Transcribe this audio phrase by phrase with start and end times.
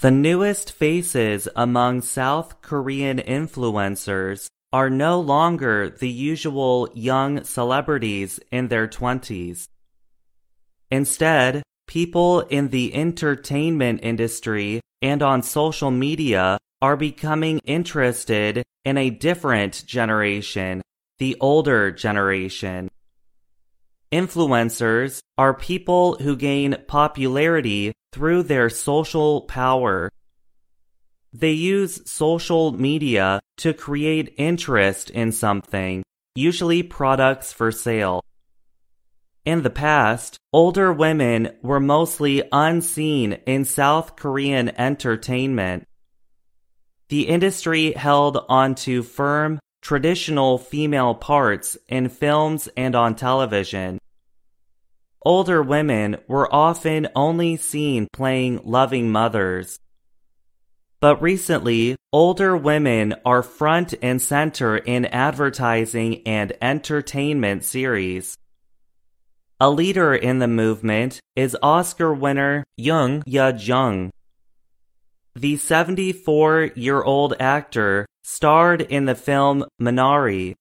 [0.00, 8.68] The newest faces among South Korean influencers are no longer the usual young celebrities in
[8.68, 9.66] their 20s.
[10.90, 19.10] Instead, people in the entertainment industry and on social media are becoming interested in a
[19.10, 20.80] different generation,
[21.18, 22.88] the older generation.
[24.10, 30.10] Influencers are people who gain popularity through their social power.
[31.32, 36.02] They use social media to create interest in something,
[36.34, 38.22] usually products for sale.
[39.44, 45.86] In the past, older women were mostly unseen in South Korean entertainment.
[47.08, 53.98] The industry held onto firm, traditional female parts in films and on television.
[55.22, 59.78] Older women were often only seen playing loving mothers.
[60.98, 68.34] But recently, older women are front and center in advertising and entertainment series.
[69.60, 74.10] A leader in the movement is Oscar winner Jung Ya Jung.
[75.34, 80.54] The 74 year old actor starred in the film Minari.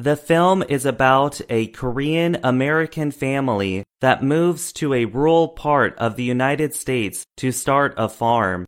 [0.00, 6.16] The film is about a Korean American family that moves to a rural part of
[6.16, 8.66] the United States to start a farm.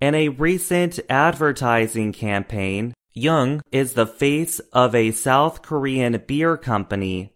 [0.00, 7.32] In a recent advertising campaign, Jung is the face of a South Korean beer company.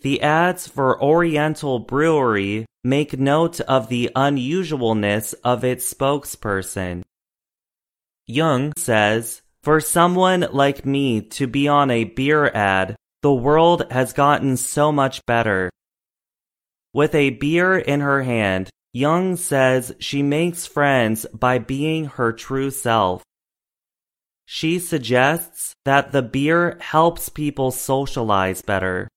[0.00, 7.04] The ads for Oriental Brewery make note of the unusualness of its spokesperson.
[8.26, 14.14] Jung says, For someone like me to be on a beer ad, the world has
[14.14, 15.70] gotten so much better.
[16.94, 22.70] With a beer in her hand, Jung says she makes friends by being her true
[22.70, 23.22] self.
[24.46, 29.08] She suggests that the beer helps people socialize better.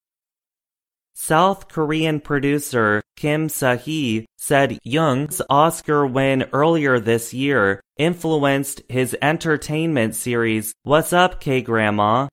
[1.15, 10.15] South Korean producer Kim Se-hee said Jung's Oscar win earlier this year influenced his entertainment
[10.15, 12.27] series What's Up, K-Grandma?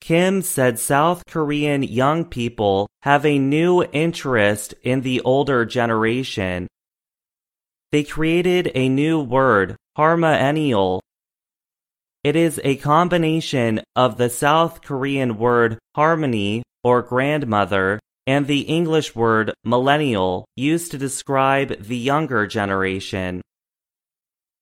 [0.00, 6.66] Kim said South Korean young people have a new interest in the older generation.
[7.92, 11.00] They created a new word, harmaenial.
[12.24, 19.14] It is a combination of the South Korean word harmoni or grandmother, and the English
[19.14, 23.40] word millennial used to describe the younger generation.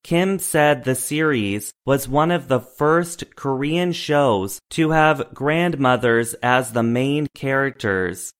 [0.02, 6.72] Kim said the series was one of the first Korean shows to have grandmothers as
[6.72, 8.32] the main characters.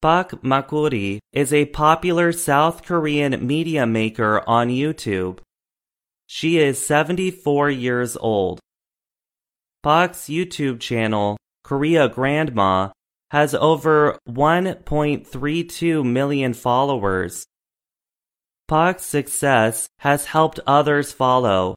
[0.00, 5.38] Pak Makuri is a popular South Korean media maker on YouTube.
[6.26, 8.60] She is 74 years old.
[9.82, 11.36] Pak's YouTube channel
[11.68, 12.88] Korea Grandma,
[13.30, 17.44] has over 1.32 million followers.
[18.68, 21.74] Pak's success has helped others follow.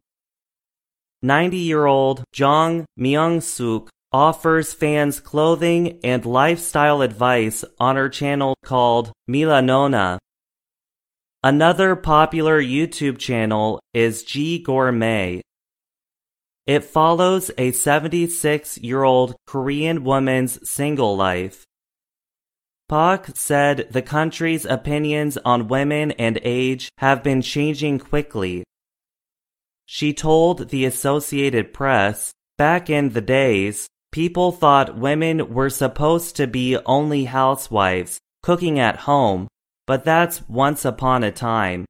[1.21, 8.55] 90 year old Jong Myung Suk offers fans clothing and lifestyle advice on her channel
[8.65, 10.17] called Milanonna.
[11.43, 15.41] Another popular YouTube channel is G Gourmet.
[16.67, 21.63] It follows a 76 year old Korean woman's single life.
[22.91, 28.65] Pak said the country's opinions on women and age have been changing quickly.
[29.85, 36.47] She told the Associated Press, back in the days, people thought women were supposed to
[36.47, 39.47] be only housewives, cooking at home,
[39.87, 41.85] but that's once upon a time.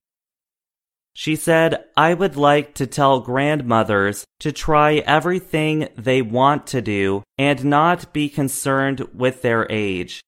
[1.16, 7.24] She said, I would like to tell grandmothers to try everything they want to do
[7.40, 10.22] and not be concerned with their age.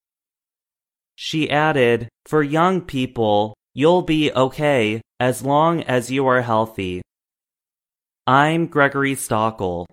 [1.16, 7.02] She added, For young people, you'll be okay as long as you are healthy.
[8.26, 9.86] I'm Gregory Stachel.